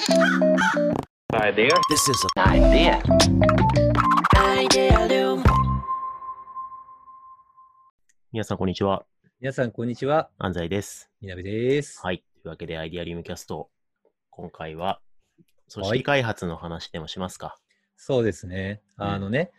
[0.00, 1.68] Idea.
[1.90, 3.02] This is an idea.
[4.34, 5.44] Idealum.
[8.32, 9.04] 皆さん、こんにちは。
[9.42, 10.30] 皆さん、こんにちは。
[10.38, 11.10] 安西です。
[11.20, 12.00] みなべです。
[12.02, 12.24] はい。
[12.42, 13.68] というわけで、アイデアリウムキャスト。
[14.30, 15.02] 今回は、
[15.70, 17.58] 組はい織開発の話でもしますか？
[17.98, 18.80] そうですね。
[18.96, 19.50] あのね、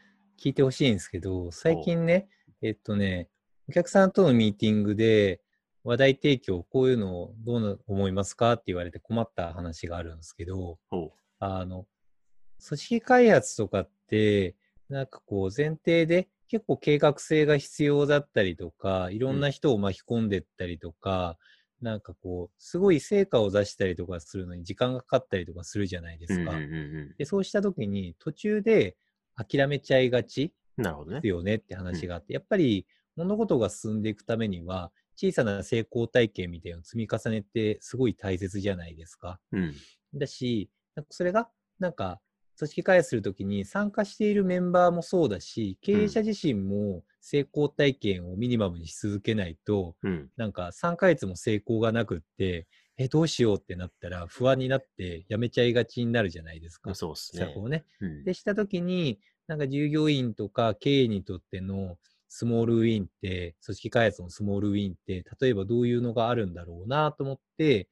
[0.43, 2.27] 聞いてほしいんですけど、最近ね、
[2.63, 3.29] えっとね、
[3.69, 5.39] お客さんとのミーティングで、
[5.83, 10.77] 話題提供、こういうのをどうな思いますかって言われて困った話があるんですけど。
[11.39, 11.87] あの、
[12.65, 14.55] 組織開発とかって、
[14.89, 21.37] なんかこう前提で結構計画性が必要だったりとか、いろんな人を巻き込んでったりとか、
[21.81, 26.51] なんかこう、すごい成果を出したりとかするのに時間がかかったりとかするじゃないですか。
[26.51, 26.77] うんうんう
[27.13, 28.95] んで、そうした時に途中で
[29.35, 31.27] 諦めちゃいがちです。
[31.27, 39.39] よねって話があって、やっぱり物事が進んでいくためには、小さな成功体験みたいなのを積み重ねってすごい大切じゃないですか。
[39.51, 39.73] うん。
[40.15, 41.49] だし、なんかそれが、
[41.79, 42.19] なんか、
[42.57, 50.29] 組織開発するときに参加しているメンバーもそうだし、経営者自身も成功体験をミニマムにし続けないと、うん。
[50.37, 56.93] なんか3ヶ月も成功がなくって、え、どうしようってなったら不安になってやめちゃいがちになるじゃないですか。
[56.93, 57.69] そうですね。
[57.69, 57.85] ね。
[58.01, 61.97] うんでしたときに、なんか従業員とか経営にとっての
[62.33, 67.89] スモールウィンって、組織開発のスモールウィンって、例えばどういうのがあるんだろうなと思って、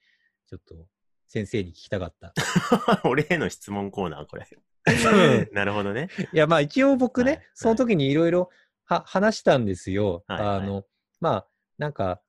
[0.48, 0.88] ちょっと
[1.28, 2.34] 先生に聞きたかった。
[3.04, 4.48] 俺への質問コーナー、これ。
[5.52, 6.08] なるほどね。
[6.32, 8.50] いや、まあ一応僕ね、はいその時にいろいろ
[8.86, 10.24] は話したんですよ。
[10.28, 10.86] はいはいあの、
[11.20, 12.22] まあ、なんか、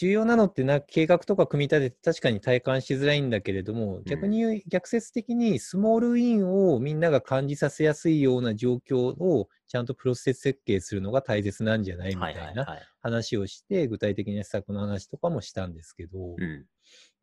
[0.00, 12.82] 重要なのってな、計画とか組み立てて確かに体感しづらいんだけれども、逆に逆説的にスモールウィンをみんなが感じさせやすいような状況をちゃんとプロセス設計するのが大切なんじゃないみたはいなはい。
[13.02, 16.64] 話をして、具体的な施策の話とかもしたんですけど、うん。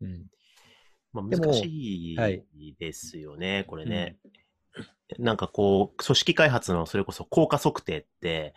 [0.02, 0.25] うん
[1.14, 4.17] まあ、難しはいいですよね、これね。
[5.17, 8.53] なんかこう、組織開発のそれこそ効果測定って、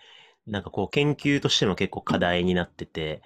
[0.47, 3.23] なんかこう研究としても結構課題になってて、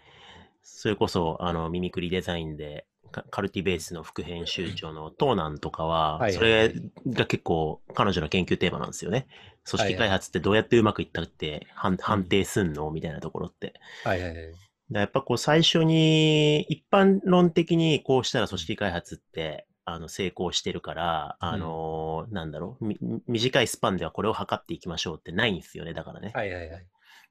[0.65, 6.75] それこそあのミミクリデザインでカカルティベースの副編集長のトーナンとかははい、それ
[7.07, 9.29] が結構彼女の研究テーマなんですよね。
[9.69, 13.75] 組織開発ってどうやってうまくいったって判判定すんのみたいなところって。
[14.03, 14.55] はいはいはい。
[14.91, 22.99] だやっぱこう最初に一般論的にこうしたら組織開発ってあの成功してるから、あのなんだろうみ
[23.29, 26.33] 短いスパンではこれを測っていきましょうってないんですよね、だからね。
[26.35, 26.87] はいはいはい。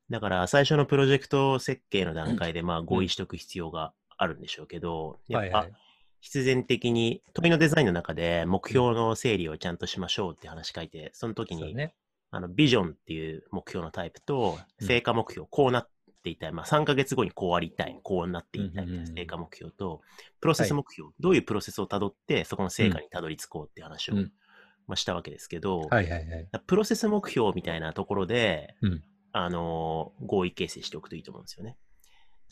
[0.09, 5.67] だから最初のプロジェクト設計の段階でまあ合意しておく必要があるんでしょうけど、やっぱ。
[6.21, 11.75] 必然的に問いのデザインの中で目標の整理をちゃんとしましょうって話書いて、その時に。
[12.31, 15.89] あの、ビジョンっていう目標のタイプと、うん成果目標、こうなっ
[16.23, 16.51] ていたい。
[16.53, 17.99] まあ、3ヶ月後にこうありたい。
[18.01, 20.01] こうなっていたいうんうんうんうん成果目標と、
[20.39, 24.31] プロセス目標、どういうプロセスをたどって、そこの成果にたどり着こうって話を、うん
[24.87, 25.89] まあ、したわけですけど。
[26.65, 31.77] プロセス目標みたいなところで、うんあのー合意形成しておくといいと思うんですよね。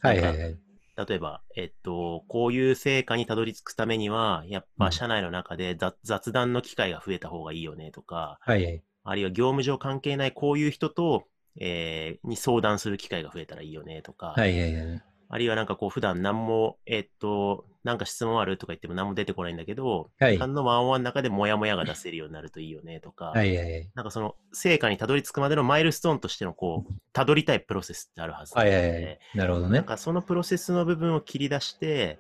[0.01, 0.57] はいはいはい。
[0.97, 8.83] 例えば、えっと、こういう成果にたどり着くためには、やっうんぱ社内の中で雑雑談の機会が増えた方がいいよねとか、はいはい。
[9.03, 11.27] あるいは業務上関係ないこういう人と、
[11.59, 15.03] えーに相談する機会が増えたらいいよねとか、はいはいはい。
[15.33, 23.89] あるいはなんかこう普段何も、えっと、なんか質問あるとか言っても何も出てこないんだけど、はい何のワンワンの中でモヤモヤが出せるようになるといいよねとか、はいはいはい。
[23.95, 29.19] なんかその成果にたどり着くまでのマイルストーンとしてのこう、たどりたいプロセスってあるはずなので、はいはいはい。
[29.35, 29.85] なるほどねなん。
[29.85, 32.19] かそのプロセスの部分を切り出して、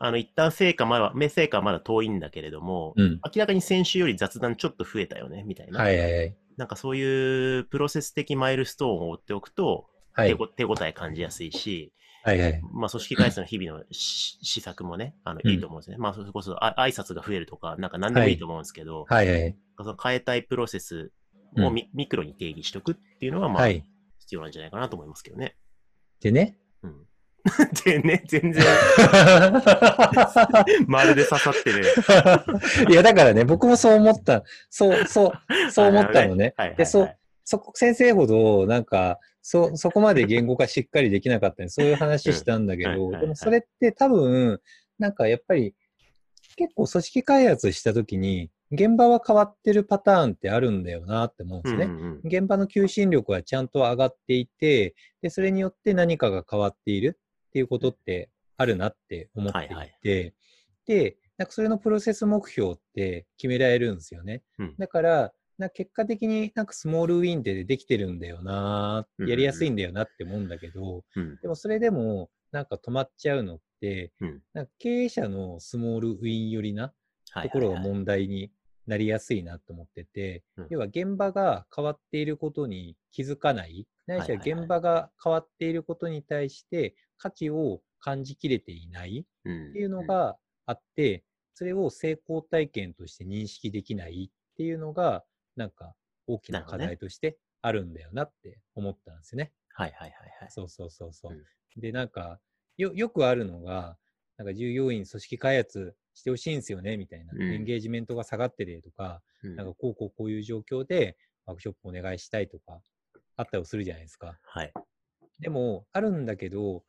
[0.00, 3.20] あの、一旦成果まだ、目成果はまだ遠いんだけれども、うん。
[3.24, 5.80] 明らかに先週より雑談ちょっと増えたよね、みたいな。
[5.80, 6.36] はいはいはい。
[6.56, 11.92] なんかそういうプロセス的マイルストーンを追っておくと、はい手ご手応え感じやすいし、
[12.22, 12.62] はいはい。
[12.72, 15.96] まあ組織開発の日々のし 施策もね、あの、うんいいと思うんですね。
[15.96, 19.56] まあそれこそあ挨拶が増えるとか、なんか何でもいいと思うんですけど、はいはい。
[19.78, 21.12] その変えたいプロセス
[21.56, 23.84] うんをミ,、ミクロに定義しておくっていうのは、まあ、はい。
[24.18, 25.56] 必要なんじゃないかなと思いますけどね。
[26.20, 26.56] でね。
[26.82, 27.06] うん。
[27.84, 28.62] でね、全然、
[30.86, 31.86] まるで刺さってる。
[32.90, 34.44] いや、だからね、僕もそう思った。
[34.68, 36.54] そう、そう、そう思ったのね。
[36.56, 37.16] はいはいはいで、そう、
[37.50, 44.60] そこ、先生ほど、なんか、そ、そこまで言語化しっかりできなかったんで、そういう話したんだけど、でもそれって多分、
[45.00, 45.74] なんかやっぱり、
[46.54, 51.86] 結構組織開発したときに、現場は変わってるパターンってあるんだよなって思うんですね。
[51.86, 52.20] うんうんうん。
[52.24, 57.18] 現場の求心力はちゃんと上がっていて、で、それによって何かが変わっている
[57.48, 59.94] っていうことってあるなって思っていて、はいはい。
[60.86, 64.42] で、なんかそれのプロセス目標って決められるんですよね。
[64.60, 64.74] うん。
[64.78, 71.38] だから、な結果的になんかスモールウィンってできてるんだよなやりやすいんだよなって思うんだけど、うん。
[71.40, 74.42] でもそれでもなんか止まっちゃうのって、うん。
[74.54, 76.92] なんか経営者のスモールウィン寄りな
[77.30, 78.50] はいところがはいはい問題に
[78.86, 80.66] なりやすいなと思ってて、うん。
[80.70, 84.52] 要は現場が変わっていることに気づかない、ないしははいはい。
[84.52, 89.68] はい現場が変わっていることに対して価値を感じきれていないうん。
[89.70, 91.22] っていうのがあって、
[91.54, 95.22] それを成功体験として認識できないっていうのが、
[95.56, 95.94] なんか
[96.26, 99.52] 大きな課題としてあるんだよなって思ったんですよね。
[99.72, 100.50] はいはいはいはい。
[100.50, 101.32] そうそうそうそう。
[101.32, 101.44] うん
[101.76, 102.40] で、なんか
[102.76, 103.96] よ、よくあるのが、
[104.36, 107.32] なんか従業員組織開発してほしいんですよね、みたいな。
[107.32, 111.16] うんエンゲージメントが下がっててとか、うんなんかこうこうこういう状況で
[111.46, 112.80] ワークショップお願いしたいとか、
[113.36, 114.38] あったりするじゃないですか。
[114.42, 114.72] はい。
[115.38, 116.84] でも、あるんだけど、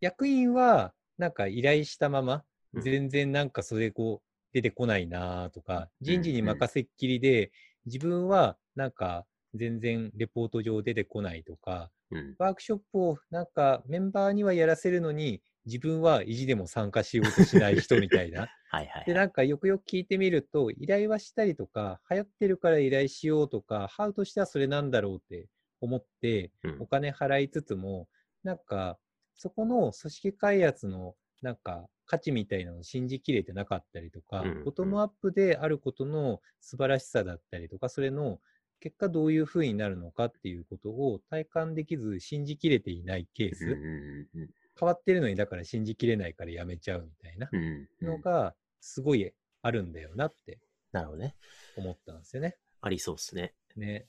[0.00, 7.50] 役員はなんか依頼したまま、うん全然なんかそれこう出てこないなとか、人事にうん任せっきりで、
[7.86, 12.36] 自分はなんか全然レポート上出てこないとか、うん。
[12.38, 18.46] ワークショップをなんかメンバーにはやらせるのに、自分は意地でも参加しようとしない人みたいな。
[18.46, 19.20] で、 はいはいはい。
[19.20, 25.48] なんかよくよく聞いてみると、依頼はしたりとか、流行ってるから依頼しようとか、ハウとしてはそれなんだろうって
[25.80, 28.08] 思って、うんお金払いつつも、
[28.42, 28.98] なんか、
[29.34, 38.40] そこの組織開発のなんか価値みたいなのを信じきれてなかったりとか、うんボトムアップであることの素晴らしさだったりとか、それの
[38.80, 48.08] 結果どういうふうになるのかっていうことを体感できず信じきれていないケース、うんうんうん変わってるのにだから信じきれないからやめちゃうみたいなうんうんうん。
[48.12, 50.58] のがすごいあるんだよなって
[50.92, 51.34] なるほどね。
[51.76, 52.56] 思ったんですよね。
[52.80, 53.52] ありそうですね。
[53.76, 54.06] ね。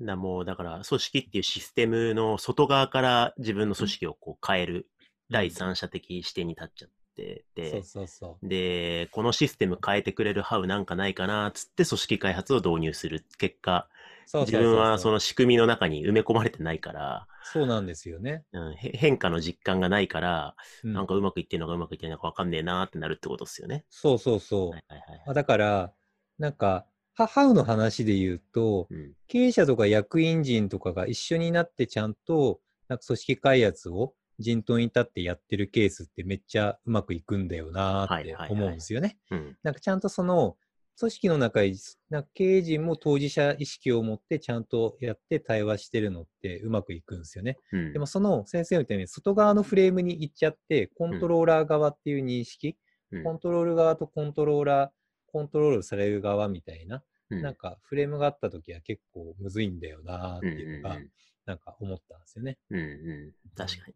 [0.00, 4.88] なもうだから組織っていうシステムの外側から自分の組織をこう変える
[5.30, 8.48] 第三者的視点に立っちゃってて、そうそうそう。
[8.48, 13.88] で、このシステム変えてくれるハウなんかないかなっつって組織開発を導入する結果、
[14.32, 18.44] 自分はその仕組みの中に埋め込まれてないから、そうなんですよね。
[18.52, 20.54] うん、へ変化の実感がないから、
[20.84, 23.84] うんなんかうまくいってるのかうまくいってないのかわかんねえなってなるってことですよね。
[23.88, 24.70] そうそうそう。
[24.70, 25.92] はいはいはいまあだから、
[26.38, 39.18] なんか、ハハウの話で言うと、うん経営者とか役員陣とかが一緒になってちゃんと、なんか組織開発を陣頭に立ってやってるケースってめっちゃうまくいくんだよなーって思うんですよね。
[39.30, 39.56] うん。
[39.62, 40.56] なんかちゃんとその、
[40.98, 41.76] 組織の中に、
[42.10, 47.56] なんか経営陣も当事者意識を持ってちゃんとやって対話してるのってうまくいくんですよね。
[47.72, 47.92] うん。
[47.92, 52.76] でもその先生みたいに外側のフレームに行っちゃって、コントローラー側っていう認識、
[53.12, 53.24] うん。
[53.24, 54.90] コントロール側とコントローラー、
[55.30, 57.42] コントロールされる側みたいな、うん。
[57.42, 61.10] なんかフレームがあった時は結構むずいんだよなーっていうのが、うんうん
[61.48, 62.58] なんか思ったんですよね。
[62.70, 63.94] うんうん、確かに。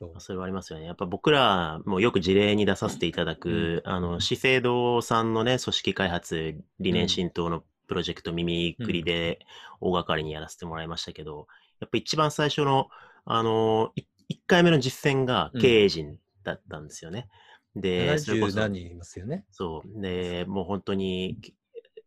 [0.00, 0.86] そうそれはありますよね。
[0.86, 9.38] やっぱ僕らもよく事例に出させていただく、あの、資生堂さんのね、組織開発理念浸透のプロジェクト耳くりで
[9.80, 11.46] 大掛かりにやらせてもらいましたけど、
[11.80, 12.88] やっぱ一番最初の、
[13.24, 13.92] あの、
[14.28, 17.28] 1回目の実践が経営陣だったんですよね。
[17.76, 19.44] で、それこ70そ何人いますよね。
[19.52, 20.00] そう。
[20.00, 21.38] で、もう本当に、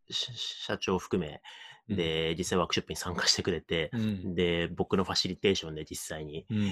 [0.09, 1.39] し社長含め、うん、
[1.89, 4.35] で、実際ワークショップに参加してくれてう、ん。
[4.35, 6.71] で、僕のファシリテーションで実際に、うん。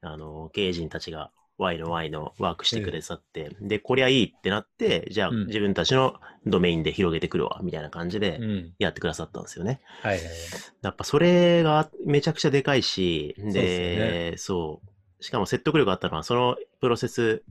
[0.00, 6.14] あの、経営陣たちが Y の Y のワークしてくださって、で、こりゃいいってなって、じゃあうん自分たちの
[6.46, 8.74] ドメインで広げてくるわ、みたいな感じでうん。
[8.78, 9.80] やってくださったんですよね。
[10.02, 10.34] はいはいはい。
[10.82, 14.82] やっぱそれがめちゃくちゃでかいし、そうっすよで、そ
[15.20, 15.24] う。
[15.24, 17.42] しかも説得力あったのは、そのプロセス、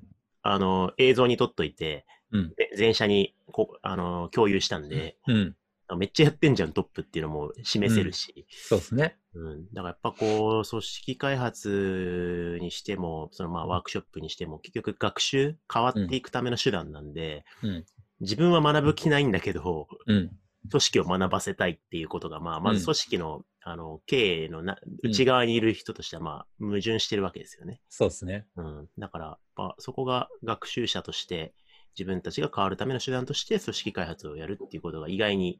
[0.42, 5.56] あの、映像に撮っといて、うんで全社にこあの共有したんで、うん。
[5.95, 9.17] めっちゃやってんじゃん、トップっていうのも示せるし、そうですね。
[9.33, 17.85] うん、だからやっぱこう、組織開発にしても、そのまあワークショップにしても、結局学習、変わっていくための手段なんで、うん。
[18.19, 20.31] 自分は学ぶ気ないんだけど、うん。
[20.69, 27.79] 組織を学ばせたいっていうことが、まあ、まうんず組織の、あの、経営のなうん内側にいる人としては、まあ、矛盾してるわけですよね。
[27.89, 28.47] そうですね。
[28.56, 28.89] うん。
[28.97, 31.53] だから、やっぱそこが学習者として、
[31.97, 35.59] 自分たちが変わるための手段として組織開発をやるっていうことが意外に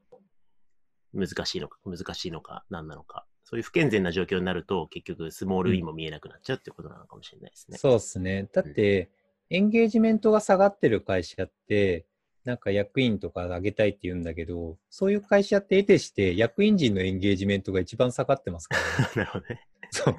[1.14, 3.26] 難しいのか、難しいのか、何なのか。
[3.44, 7.78] そういう不健全な状況になると、結局、スモール E も見えなくなっちゃうっていうことなのかもしれないですね。
[7.78, 8.48] そうですね。
[8.52, 9.10] だって、
[9.50, 12.04] エンゲージメントが下がってる会社って、
[12.44, 19.10] なんか役員とか上げたいって言うんだけど、そういう会社って得てして役員陣のエンゲージメントが一番下がってますからね。
[19.16, 19.66] なるほどね。
[19.90, 20.16] そう。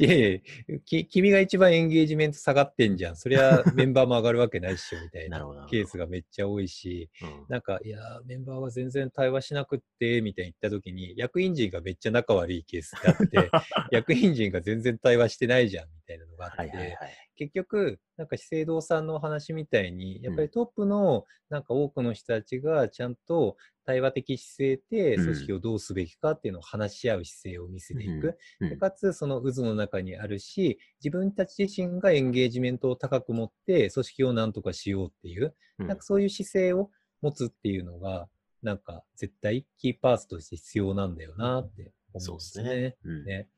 [0.00, 3.16] いやいやき、君が一番エンゲージメント下がってんじゃん。
[3.16, 5.44] そりゃメンバーも上がるわけないっしょ、みたいな。
[5.68, 13.50] ケースがめっちゃ多いし、うんなんか、いやー、メンバーが全然対話しなくって、みたいに言った時に、役員陣がめっちゃ仲悪いケースってあって、
[13.90, 16.98] 役員陣が全然対話してないじゃん、みたいなのがあって。
[17.36, 28.38] 結局、なんか資生堂さんのお話みたいに、やっぱうんりトップのなんか多くの人たちがちゃんと対話的姿勢でうん組織をどうすべきかっていうのを話し合う姿勢を見せていく。
[28.60, 38.28] うんでかつ、その渦の中にあるし、自分たち自身がエンゲージメントを高く持って組織をなんとかしようっていう、うんなんかそういう姿勢を持つっていうのが、
[38.62, 42.64] なんか絶対キーパーツとして必要なんだよなって思そううんですね。
[42.64, 43.12] ですね。
[43.12, 43.48] うんね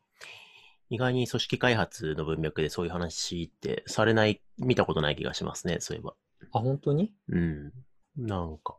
[0.89, 6.15] 意外に組織開発の文脈でそういう話ってされない、見たことない気がしますね、そういえば。
[6.53, 7.13] あ、本当に？
[7.29, 7.73] うん。
[8.17, 8.77] なんか、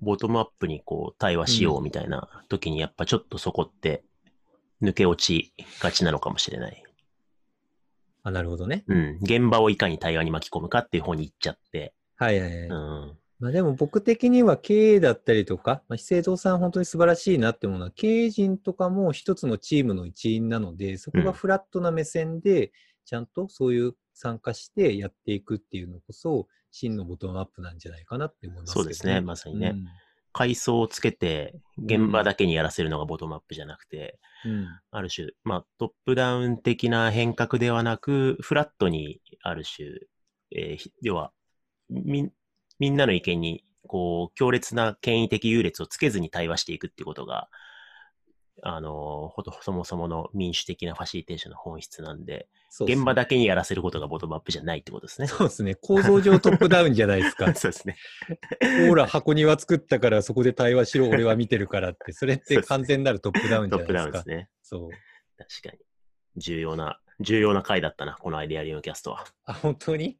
[0.00, 4.04] ボトムアップにこう対話しようみたいな時にやっぱちょっとそこって
[4.82, 6.82] 抜け落ちがちなのかもしれない。
[8.24, 8.84] あ、なるほどね。
[8.88, 9.18] うん。
[9.22, 11.94] 現場をいかに対話に巻き込むかっていう方に行っちゃって。
[12.16, 12.68] はいはいはい。
[12.68, 13.18] うん。
[13.42, 22.70] まあでも僕的には経営だったりとか、まあ、資生堂さん本当に素晴らしいなって思うのは、経営陣とかも一つのチームの一員なので、そこうんがフラットな目線で、
[23.04, 29.20] ちゃんとそういう参加してやっていくっていうのこそ、真のボトムアップなんじゃないかなって思いますけど、そうですね。
[29.20, 29.72] まさにね。
[29.74, 29.84] うん
[30.34, 39.90] 階層をつけて現場だけにやらせるのがボトムアップじゃなくて、うんある種、まあトップダウン的な変革ではなく、フラットにある種、
[40.52, 41.32] えーひ要は、
[41.90, 42.32] みん、
[42.82, 47.48] みんなの意見に、こう、強烈な権威的優劣をつけずに対話していくっていうことが、
[48.60, 55.28] あの、ほと、そもそもの民主的なファシリテーションの本質なんで、ね現場だけにやらせることがボトムアップじゃないってことですね。
[55.28, 55.76] そうですね。
[55.76, 57.44] 構造上トップダウンじゃないですか。
[57.54, 57.96] そうですね。
[58.88, 63.86] ほら、箱庭作ったからそこで対話しろ、俺は見てるからって、それって完全なるトップダウンじトゃないですか。
[63.86, 64.48] ップダウンですね。
[64.62, 64.90] そう。
[65.38, 65.78] 確かに。
[66.36, 69.24] 重要な、重要な回だったな、このアイデアリウムキャストは。
[69.44, 70.18] あ、本当に？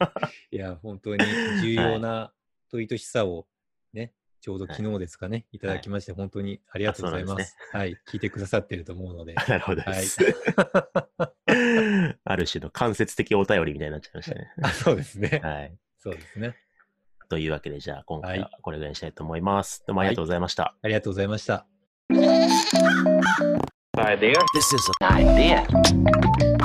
[0.50, 1.24] いや、本当に
[1.62, 2.32] 重要な
[2.70, 3.46] 問いとしさを
[3.92, 7.32] ね、ちょうど昨日ですかね、い、ただきまして、本当にありがとうございます。
[7.32, 9.34] あそうなんですはい、聞いてくださってると思うので。
[9.48, 9.82] なるほど。
[9.82, 9.92] は
[12.24, 14.52] ある種の間接的お便りみたいになっちゃいましたね。
[14.62, 15.40] あそうですね。
[15.42, 15.76] はい。
[15.98, 16.56] そうですね。
[17.28, 19.82] というわけで、じゃあ今回ははこれぐらいにしたいと思います。
[19.86, 20.74] どうもありがとうございました。
[20.82, 21.66] ありがとうございました。
[23.94, 25.66] This is an idea.
[25.68, 26.61] Idea